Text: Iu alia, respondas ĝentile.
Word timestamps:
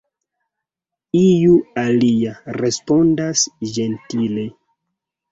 Iu 1.17 1.51
alia, 1.81 2.31
respondas 2.57 3.43
ĝentile. 3.75 4.47